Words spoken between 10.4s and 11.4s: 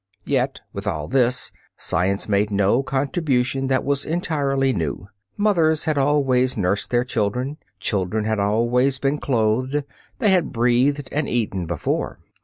breathed and